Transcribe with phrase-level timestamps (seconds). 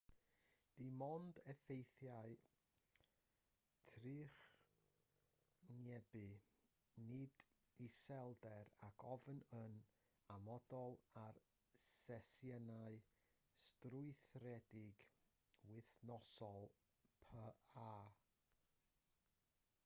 [0.77, 2.31] dim ond effeithiau
[3.89, 6.23] trychinebu
[7.11, 7.45] nid
[7.89, 9.77] iselder ac ofn oedd yn
[10.39, 11.39] amodol ar
[11.89, 12.99] sesiynau
[13.67, 15.07] strwythuredig
[15.75, 16.69] wythnosol
[17.31, 17.47] pa